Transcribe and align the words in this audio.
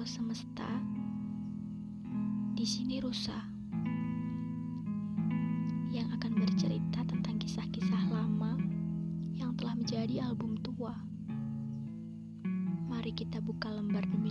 Halo 0.00 0.08
semesta, 0.08 0.64
di 2.56 2.64
sini 2.64 3.04
Rusa 3.04 3.36
yang 5.92 6.08
akan 6.16 6.40
bercerita 6.40 7.04
tentang 7.04 7.36
kisah-kisah 7.36 8.08
lama 8.08 8.56
yang 9.36 9.52
telah 9.60 9.76
menjadi 9.76 10.24
album 10.24 10.56
tua. 10.64 10.96
Mari 12.88 13.12
kita 13.12 13.44
buka 13.44 13.68
lembar 13.76 14.08
demi. 14.08 14.29